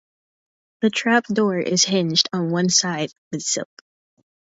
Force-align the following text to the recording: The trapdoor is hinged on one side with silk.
The 0.81 0.89
trapdoor 0.89 1.59
is 1.59 1.85
hinged 1.85 2.27
on 2.33 2.49
one 2.49 2.69
side 2.69 3.13
with 3.31 3.43
silk. 3.43 3.69